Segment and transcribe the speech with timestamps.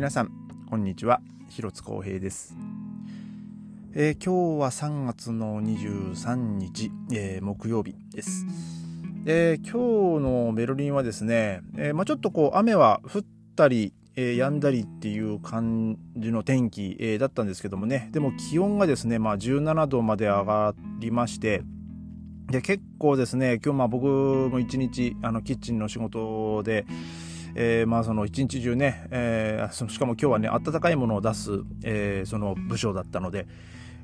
[0.00, 0.30] 皆さん
[0.70, 1.20] こんにちは。
[1.50, 2.56] 広津光平です、
[3.92, 8.46] えー、今日は3月の23日、えー、木曜日です、
[9.26, 13.22] えー、今日のベルリンはですね、えまあ、ちょっとこう雨は降っ
[13.54, 18.08] たりえー、止んだりっていう感じの天気、えー、だったんですけどもね。
[18.12, 21.62] でも気温がですね、まあ、17度まで上がりまして
[22.50, 26.86] で結構ですね今日まあ僕も一日あのキッチンの仕事で、
[27.54, 33.46] えー、まあその一日中ね、えー、そのしかも今日はね温かいものを出す、えー、その部署だったので、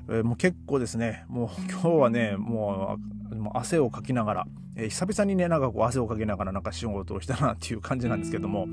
[0.09, 2.99] えー、もう結構ですねもう今日はねも
[3.33, 4.47] う汗をかきながら、
[4.77, 8.67] えー、久々にねなんかこう汗をかきながらなんか仕事をしたなっていう感じなんですけども。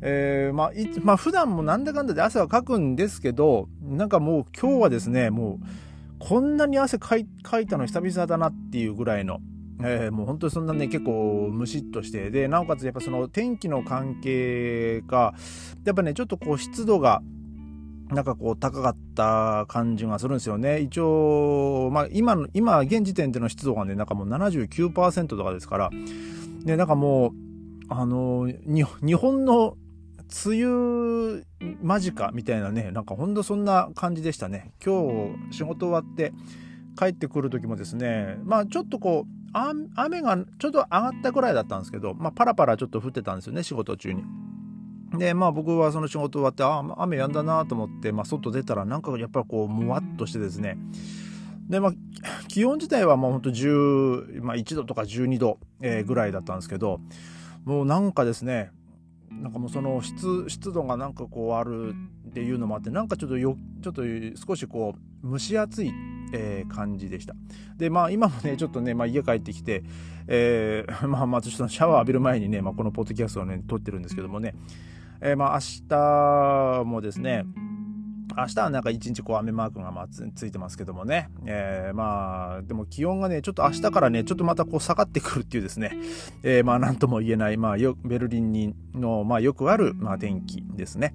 [0.00, 5.66] えー、まあ、いまあ、普段もなんだかんだで汗はかくんですけど、なんかもう今日はですね、もう、
[6.20, 9.40] こんなに汗かいかいたの久々だなっていうぐらいの、
[9.80, 15.34] えー、もう本当にそんなね、結構ムシッとして、で、なおかつやっぱその天気の関係が、
[15.84, 17.22] やっぱね、ちょっとこう湿度が、
[18.10, 20.80] なんかこう高かった感じがするんですよね。
[20.80, 25.90] 一応、まあ今の、今現時点での湿度がね、なんかもう79%とかですから、
[26.64, 27.32] ね、なんかもう、
[27.88, 29.76] あの、日本の
[30.46, 31.44] 梅雨
[31.82, 34.72] 間近みたいなね、なんかほんとそんな感じでしたね。
[34.84, 36.32] 今日仕事終わって
[36.98, 44.22] 帰ってくる時もですね、まあちょっとこう、雨がちょっと上がったぐらいだったんですけど、まあパラパラちょっと降ってたんですよね、仕事中に。
[45.16, 50.76] で、まあ僕はその仕事終わって、あ、雨やんだなと思って、まあ外出たらなんかやっぱりこう、むわっとしてですね、
[51.68, 51.92] で、まあ、
[52.48, 57.00] 気温自体はもうほんと10、まあ1度とか12度、えー、ぐらいだったんですけど、
[57.64, 58.70] もうなんかですね、
[59.30, 61.94] なんかもうその湿湿度がなんかこうある
[62.30, 64.02] っていうのもあってなんかちょっとよちょっと
[64.46, 65.92] 少しこう蒸し暑い、
[66.32, 67.34] えー、感じでした。
[67.76, 69.82] でまあ今もねちょっとね、まあ、家帰ってきて、
[70.26, 74.54] えー、 まあまあちょっとシャワー浴びる前にね、まあ、このポッドキャストをね撮ってるんですけどもね、
[75.20, 77.44] えー、まあ明日もですね
[78.36, 85.96] 明日はなんか一日こう雨マークがまあついてますけどもね、えー、まあでも気温がねちょっと明日からねちょっとまたこう下がってくるっていうですね、
[86.44, 91.14] えー、まあ何とも言えない、まあ、よベルリンにの、まあ、よくある、まあ、天気ですね。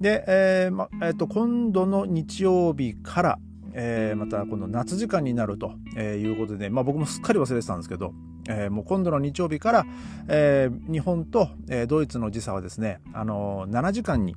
[0.00, 3.38] で、えーまえー、と今度の日曜日から、
[3.78, 8.14] えー、またこの夏時間になるということで、まあ、僕もすっかり忘れてたんですけど、
[8.48, 9.86] えー、もう今度の日曜日から、
[10.28, 14.34] えー、日本と、えー、ドイツの時差はですね、あのー、7時間に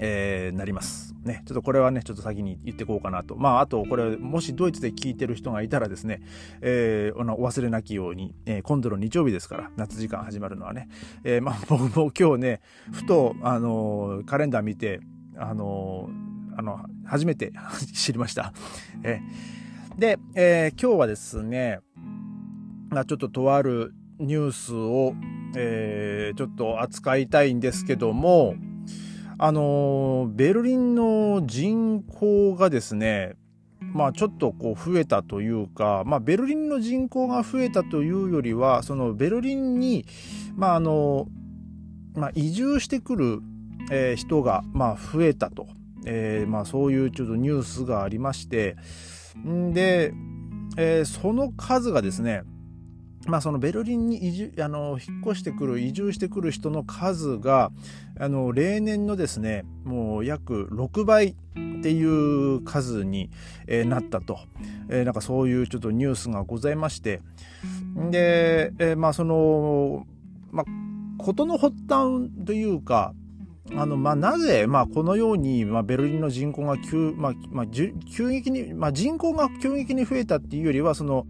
[0.00, 1.14] えー、なります。
[1.22, 1.42] ね。
[1.46, 3.36] ちょっとこれはね、ちょっと先に言ってこうかなと。
[3.36, 6.20] まあ、あと、これ、もしドイツで聞いてる人がいたらですね、
[6.62, 10.88] えー、お忘れなきように、えー、今度の日曜日ですから、夏時間始まるのはね。
[11.22, 12.60] えー、まあ、僕も今日ね、
[12.92, 15.00] ふと、あのー、カレンダー見て、
[15.36, 17.52] あのー、あの、初めて
[17.92, 18.52] 知りました。
[19.02, 19.20] え、
[19.98, 21.80] で、えー、今日はですね、
[22.90, 25.14] ま、ちょっととあるニュースを、
[25.56, 28.54] えー、ちょっと扱いたいんですけども、
[29.38, 33.34] あのベルリンの人口がですね
[33.80, 40.06] まあちょっとこう増えたというか、まあ、ベルリンの人口が増えたというよりはそのベルリンに、
[40.54, 41.28] まああの
[42.14, 43.40] まあ、移住してくる、
[43.90, 45.66] えー、人が、まあ、増えたと、
[46.04, 48.76] えーまあ、そういうちょっとニュースがありまして
[49.38, 50.12] んで、
[50.76, 52.42] えー、その数がですね
[53.26, 57.70] まあ、そのベルリンに移住あの引っ越してくる移住してくる人の数が
[58.20, 61.34] あの例年のですねもう約6倍っ
[61.82, 63.30] ていう数に、
[63.66, 64.38] えー、なったと、
[64.90, 67.22] えー、なんかそういうちょっとニュースがございまして。
[68.10, 70.06] で、えー、まあその
[70.50, 70.66] まあ
[71.18, 73.14] 事の発端というか
[73.76, 77.92] あのまあ、なぜ、まあ、このように、まあ、ベルリンの人口が急,、まあまあ、急
[78.28, 81.26] 激に、まあ、人口が急激に増えたっていうよりはその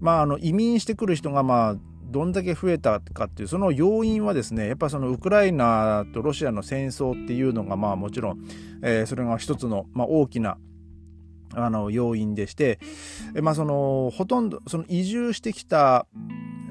[0.00, 8.44] まあ、あの移民してくる人が、まあ、どんだけ増えたかっていうその要因はですねやっぱそのウクライナとロシアの戦争っていうのがまあもちろん、
[8.82, 10.58] えー、それが一つの、まあ、大きな
[11.54, 12.78] あの要因でして、
[13.40, 16.06] まあ、そのほとんどその移住してきた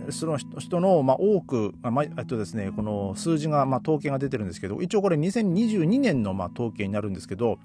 [0.10, 7.60] その人の、まあ、多く、まあ、とですね、この数字が、まあ、統計が出てるんですけど、一応これ2022年の、まあ、統計になるんですけど、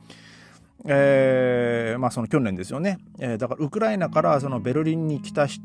[0.86, 5.62] えー、まあその去年ですよね、えー、だからウクライナからそのベルリンに来た人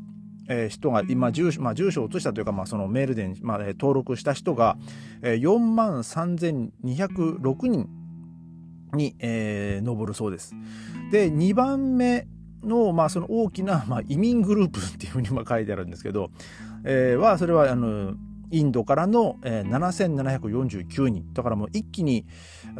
[0.48, 4.76] えー、人が今住所,、まあ、住所を移したというか、まあ、そのメールで、まあ、登録した人が、
[5.20, 7.88] えー、4万3206人
[8.92, 10.54] に、えー、上るそうです。
[11.10, 12.28] で2番目
[12.62, 16.30] の,、まあその大きな、まあ、移民グループっていうふうに書いてあるんですけど、
[16.86, 18.14] えー、はそれはあの
[18.52, 22.24] インドからの、えー、7749人だからもう一気に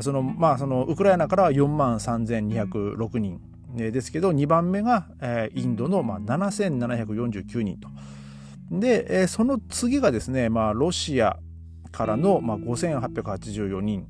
[0.01, 3.41] そのまあそのウクライナからは4万3206人
[3.75, 7.89] ですけど2番目が、えー、インドの、まあ、7749人と。
[8.71, 11.39] で、えー、その次がですね、まあ、ロシア
[11.93, 14.07] からの、まあ、5884人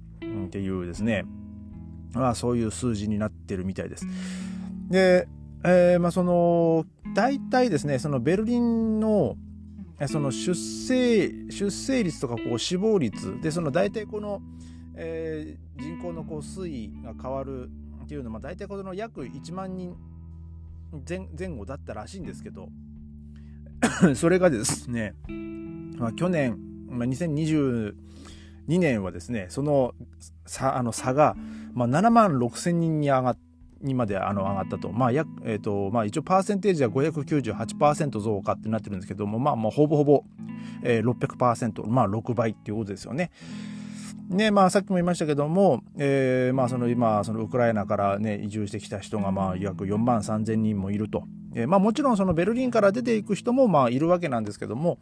[0.47, 1.25] っていうですね、
[2.13, 4.07] まあそういう数字になってるみたいです。
[4.89, 5.29] で、
[5.65, 6.85] えー、まあその、
[7.15, 9.37] 大体ですね、そのベルリンの
[10.07, 13.41] その出生出生率とかこう死亡率。
[13.41, 14.43] でその大体この、
[14.95, 17.71] えー、人口のこう推移が変わる
[18.05, 19.97] っていうのは、大体この約1万人
[21.09, 22.69] 前前後だったらしいんですけど
[24.15, 25.15] それがですね、
[25.99, 26.59] まあ、去年、
[26.89, 27.95] まあ、2022
[28.69, 29.95] 年はですねその
[30.47, 31.37] 差あの差が、
[31.73, 33.47] まあ、7万6千人に上がって
[33.81, 34.91] にまであの上がったと。
[34.91, 40.25] まあ、やえーとまあ、一応パーセンテージは598%増加ってなってるんですけども、まあ、まあ、ほぼほぼ、
[40.83, 43.31] えー、600%、まあ、6倍っていうことですよね。
[44.29, 51.23] ねまあ、さっきも言いましたけども、えーまあ、その今そのウクライナから、ね、移住してきた人がまあ約4万3000人もいると、
[51.55, 54.99] えーまあ、もちろんそのベルリンから出ていく人もまあいるわけなんですけども、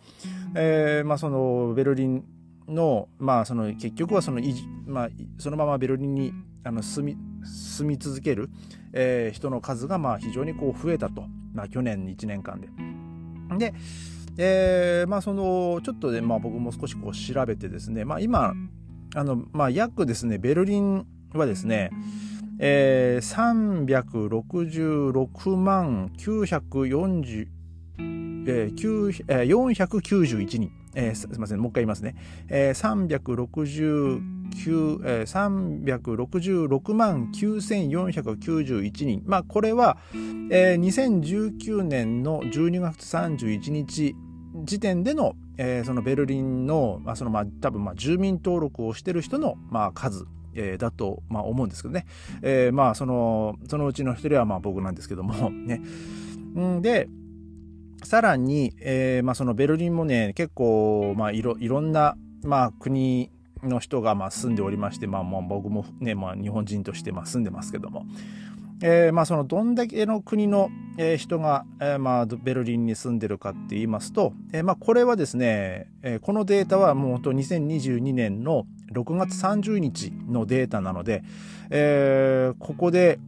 [0.55, 2.25] えーまあ、そのベルリン
[2.69, 4.41] の,、まあその結局はその,、
[4.87, 6.33] まあ、そのままベルリンに
[6.63, 8.51] あの住み住み続ける、
[8.93, 12.69] えー、人の数がまあ非常にこう増えたと、まあ、去年1年間で。
[13.59, 13.75] で、
[14.37, 18.55] えー、まあそのちょっとね、まあ、僕も少しこう調べてですね、まあ、今
[19.15, 21.91] あの、まあ、約ですねベルリンはですね、
[22.59, 23.89] えー、
[24.27, 27.49] 366万940、
[27.99, 32.17] えーえー、491人えー、すみません、もう一回言いますね。
[32.49, 39.23] えー、369、えー、366万9491人。
[39.27, 39.99] まあ、これは、
[40.51, 44.15] えー、2019年の12月31日
[44.63, 52.07] 時点での、えー、そのベルリンの、まあ、そのまあ、多分まあ住民登録をしてる人の、まあ、数、えー、だと、まあ、思うんですけどね。
[52.43, 55.83] えー、まあ、その、そのうちの一人はまあ僕なんですけども、 ね。
[56.57, 57.09] んで、
[58.05, 63.31] さらに、えーまあ、そのベルリンもね、結構、まあ、いろいろんな、まあ、国
[63.63, 68.07] の人がまあ住んでおりまして、まあ、もう僕もね、まあ、日本人としてまあ住んでますけども、
[68.83, 70.69] えーまあ、そのどんだけの国の、
[70.99, 81.23] えー、人が、えーまあ、ベルリンに住んでるかって言いますと、えーまあ、これはですね、えー、このデータはもう本当2022年の6月30日のデータなので、
[81.71, 83.19] えー、ここで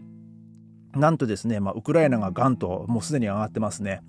[0.95, 4.03] なんとですね、まあ、ウクライナがガンともうすでに上がってますね。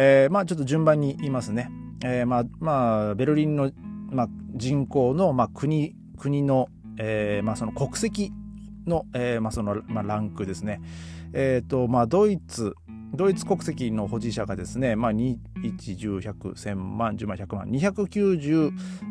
[0.00, 1.70] えー、まあちょっと順番に言いますね。
[2.04, 3.72] えー、まあ、まあ、ベルリンの、
[4.10, 6.68] まあ、人口の、まあ、国、国の、
[6.98, 8.32] えー、まあその国籍
[8.86, 10.80] の、えー、まあその、まあ、ランクですね。
[11.32, 12.76] えっ、ー、と、まあドイツ、
[13.12, 17.66] ドイツ国籍の保持者がですね、まあ、2、1、10、100、1000万、10万、100万、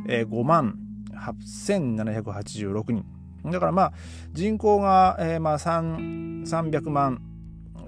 [0.07, 0.79] 295万
[1.13, 3.05] 8786人。
[3.51, 3.93] だからまあ
[4.33, 7.21] 人口が、えー、まあ3、300万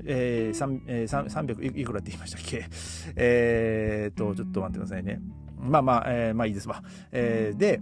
[0.05, 2.65] えーえー、300いくらって言いましたっけ？
[3.15, 5.21] えー、と、ちょっと待ってくださいね。
[5.59, 6.83] まあまあ、えー、まあいいですわ。
[7.11, 7.81] えー、で、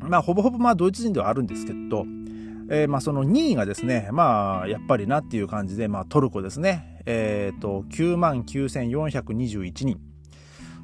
[0.00, 2.06] まあほぼほぼまあドイツ人ではあるんですけど、
[2.70, 7.00] えー、まあその2位がですね、まあやっぱりなっていう感じで、まあトルコですね。
[7.06, 10.00] えっ、ー、と、9万9421人。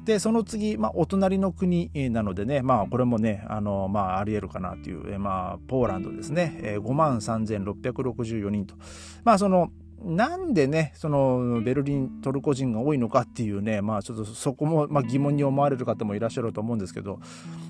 [0.05, 8.75] で、その次、まあ、お隣の国なのでね、まあ、これもね、あの、まあ、あり得るかなという、まあ、ポーランドですね、えー、5万3664人と。
[9.23, 9.69] まあ、その、
[10.03, 17.19] なんでね、そのベルリントルコ人が多いのかっていうね、まあちょっとそこも、まあ、疑問に思われる方もいらっしゃると思うんですけど、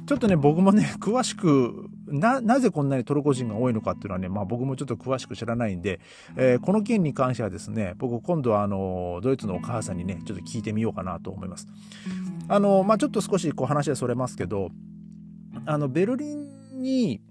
[0.06, 6.00] ちょっとね、僕もね、詳しく、な、なぜこんなにトルコ人が多いのかっていうのはね、まあ僕もちょっと詳しく知らないんで、
[6.38, 11.68] えー、この件に関してはですね、僕今度はあの、ドイツのお母さんにね、ちょっと聞いてみようかなと思います。
[12.48, 14.70] あの、まあちょっと少しこう話はそれますけど、
[15.66, 17.22] あの、ベルリンに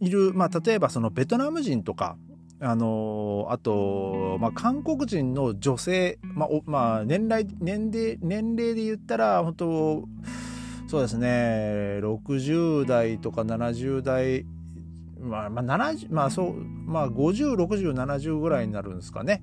[0.00, 2.16] いる、まあ例えばそのベトナム人とか、
[2.60, 10.08] あのあと、まあ、韓国人の女性、まあおまあ、年齢年齢年齢で言ったら本当
[10.88, 11.28] そうですね
[12.00, 14.46] 60代とか70代
[15.20, 19.42] まあ、まあ、70まあそうまあ506070ぐらいになるんですかね。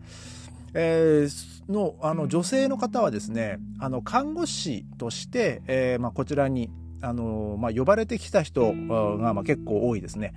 [0.75, 10.33] えー、のあの女性の方はですねあの看護師として、えーまあ、こちらにあの、まあ、呼ばれてきた人が、まあ、結構多いですね。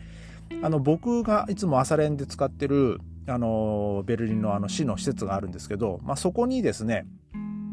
[0.62, 7.06] あの僕がいつも朝練で使ってるあのベルリンのあの市の施設があるんですけど、まあ、そこにですね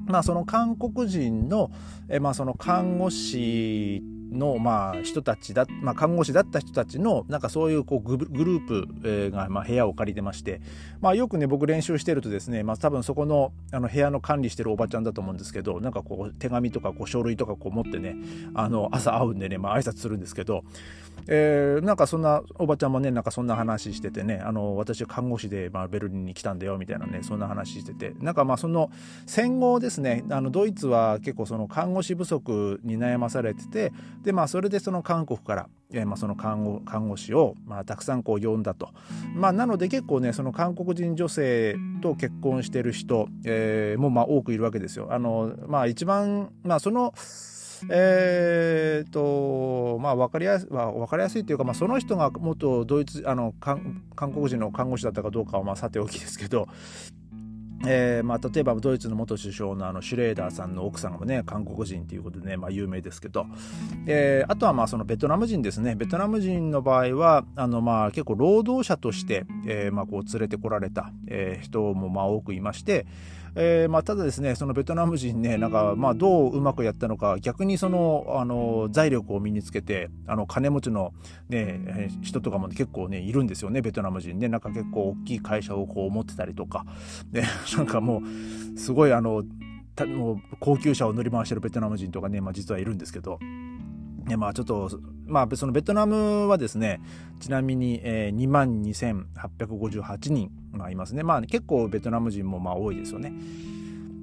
[0.05, 1.71] まあ、その韓国人の,、
[2.09, 4.03] えまあその看護師
[4.33, 10.61] のまあ人たちだ、まあ、看護師だった人たちのなんかそういうこうグループがまあ部屋を借りてまして、
[11.01, 18.15] まあ、よくね僕練習してるとですね、まあ、多分そこのあの部屋の管理してるおばちゃんだと思うんですけどなんかこう手紙とかこう書類とかこう持ってね
[18.53, 20.63] あの朝会うんでね、まあ挨拶するんですけど、
[21.27, 28.91] えー、なんかそんなおばちゃんもねなんかそんな話しててねあの私看護師で、まあ、ベルリンに来たんだよみたいなねそんな話しててなんかまあその
[29.25, 38.89] 戦後ですねあのドイツは結構その看護師不足に悩まされててでまあそれでその韓国から、えー、まあその看護看護師を、まあ、たくさんこう呼んだと。
[39.35, 45.09] まあ、なので結構ねその韓国人女性と結婚してる人、えー、もまあ多くいるわけですよ。
[45.11, 47.13] あのまあ一番まあその
[47.91, 56.69] えーとまあ、分かりやす分かりやすいというか、まあ、その人が元ドイツあの韓国人の看護師だったかどうかはまあさておきですけど、
[57.85, 63.45] えーまあ、例えばドイツの元首相のあのシュレーダーさんの奥さんもね韓国人ということでね、まあ、有名ですけど、
[64.07, 65.95] えー、あとはまあそのベトナム人ですね。
[65.95, 73.05] ベトナム人の場合はあのまあ結構労働者として、えーまあ、こう連れてこられた、えー、人もまあ多くいまして、
[73.55, 81.13] えーまあ、ただですねそのベトナム人ねなんかまあどううまくやったのか逆にそのあの財力を身につけてあの金持ちの、
[81.49, 84.47] ね、人とかも結構ねいるんですよねベトナム人ね。
[84.47, 86.85] なんか結構大きい会社をこう持ってたりとか、
[87.31, 87.43] ね、
[87.77, 88.21] なんかも
[88.75, 89.43] うすごいあの
[90.07, 93.39] もう高級車を乗り回してるベトナム人とかね、まあ、実はいるんですけど。
[94.37, 94.89] まあちょっと、
[95.25, 97.01] まあそのベトナムはですね、
[97.39, 101.23] ちなみに、えー、2万2858人、まあ、いますね。
[101.23, 103.33] まあ結構ベトナム人もまあ多いですよね。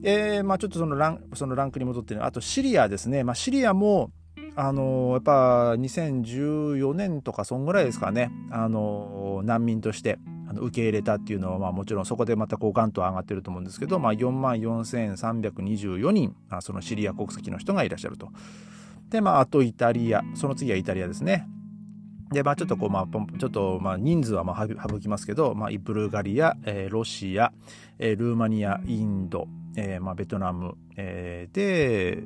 [0.03, 3.25] えー、まあちょっとそのランそのランクに戻って、あとシリアですね。
[3.25, 4.11] まあシリアも、
[4.57, 10.19] あのー、やっぱ2014年とかそんぐらいですかね、あのー、難民として
[10.59, 18.31] 受け入れたっていうのは、まあ、もちろんそこでまたこうガンと上がってると思うんですけど、まあ、4万4324人、あ、そのシリア国籍の人がいらっしゃると。
[19.11, 21.47] で、まあ、あとイタリア、その次はイタリアですね。
[22.33, 27.53] で、まあ、ちょっとこう、まあ、ちょっと、まあ、人数はまあ省きますけど、まあ、ブルガリア、えー、ロシア、
[27.99, 32.23] えー、ルーマニア、インド、えー、まあ、ベトナム、えー、で、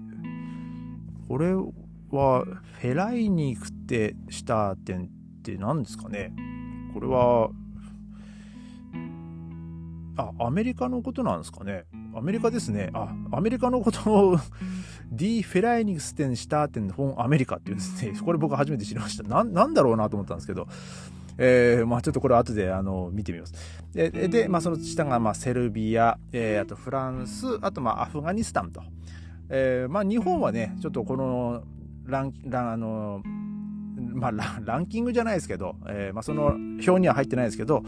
[1.27, 2.45] これは、
[2.81, 5.09] フェライニクってした点っ
[5.43, 6.33] て何ですかね？
[6.93, 7.49] これは、
[10.17, 11.87] あ、アメリカのことなんですかね？
[12.15, 12.91] アメリカですね。
[12.93, 14.39] あ、アメリカのことを
[15.17, 18.13] Die Vereinigten Staaten von アメリカっていうんですね。
[18.25, 19.23] これ僕初めて知りました。
[19.23, 20.67] な、なんだろうなと思ったんですけど。
[21.37, 23.55] えー、まあちょっとこれ後であの見てみます。
[23.93, 28.83] で、でまあその下がまあセルビア、えー、あとフランス、あとまあアフガニスタンと。
[29.49, 31.65] えー、まあ日本はね、ちょっとこの
[32.07, 33.23] ラン、ラン、あの、
[33.97, 34.33] まあ、
[34.65, 37.83] ランキングじゃないですけど、えーまあ、その表には入ってないですけど、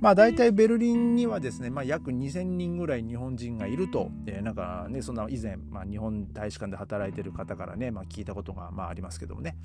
[0.00, 9.56] まあ、大体ベルリンにはですね、まあ、約2000人ぐらい日本人がいると、えー、なんかねそんな以前、まあ、日本大使館で働いてる方からね、まあ、聞いたことが、まあ、ありますけどもね。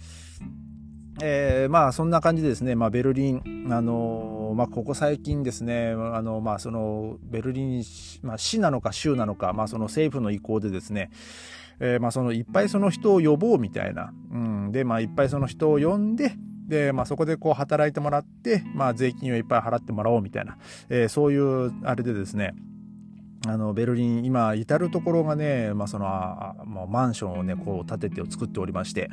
[1.21, 7.83] えー、まあそんな感じでですね、まあ、ベルリン、あのー、まあ、ここ最近ですね、あのまあ、そのベルリン、
[8.21, 11.11] まあ、市なのか州なのか、まあ、その政府の意向でですね、
[11.83, 16.35] えー、まあ、そのいっぱいその人を呼ぼうみたいな、うん、で、まあ、いっぱいその人を呼んで、
[16.67, 20.57] で、まあ、そこでこう働いてもらって、まあ、税金をいっぱい払ってもらおうみたいな、
[20.89, 22.53] えー、そういうあれでですね、
[23.47, 29.09] あのベルリン今至る所がね、まあ、そのあ、まあ、マンションをねこう建てて作っておりまして。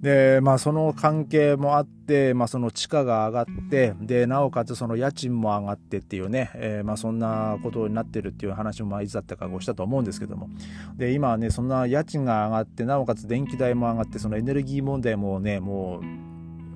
[0.00, 10.48] でまあその関係もあって、まあ、その地価が上がってでなおかつその家賃も上がってっていうね、えー、まあそんなことになってるっていう話もまあいつだったかごしたと思うんですけども。
[10.96, 16.00] で今はねそんな家賃が上がってなおかつ電気代も上がってそのエネルギー問題もねも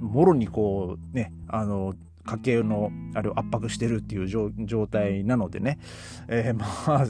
[0.00, 4.50] うもろにこうねあの家計のあれを圧迫してるっていう状
[4.86, 5.78] 態なのでね、
[6.28, 6.66] えー、ま
[7.02, 7.06] あ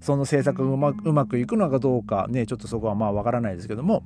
[0.00, 4.02] その政策がうまうまくいくのかどうかねちょっとそこはまあわからないですけども。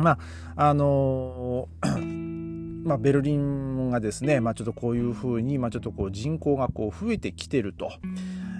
[0.00, 0.18] ま
[0.56, 7.92] ああのー、まあ、ベルリンがですね、まあ、ちょっとこういうふうに、まあ、ちょっとこう人口がこう増えてきてると、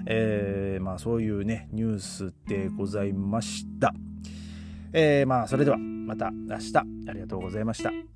[0.07, 3.95] えーまあ、そういうねニュースでございました。
[4.93, 8.10] えー、まあそれではまた明日ありがとうございました。